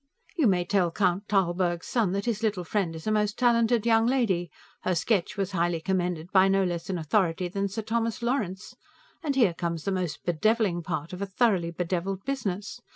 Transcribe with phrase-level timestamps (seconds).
[0.35, 4.07] You may tell Count Tarlburg's son that his little friend is a most talented young
[4.07, 4.49] lady;
[4.81, 8.75] her sketch was highly commended by no less an authority than Sir Thomas Lawrence,
[9.21, 12.81] and here comes the most bedeviling part of a thoroughly bedeviled business.